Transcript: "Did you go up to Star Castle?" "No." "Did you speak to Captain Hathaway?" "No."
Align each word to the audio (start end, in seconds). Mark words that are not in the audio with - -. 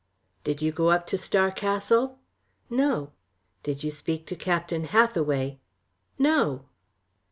"Did 0.43 0.63
you 0.63 0.71
go 0.71 0.89
up 0.89 1.05
to 1.09 1.15
Star 1.19 1.51
Castle?" 1.51 2.17
"No." 2.71 3.11
"Did 3.61 3.83
you 3.83 3.91
speak 3.91 4.25
to 4.25 4.35
Captain 4.35 4.85
Hathaway?" 4.85 5.59
"No." 6.17 6.65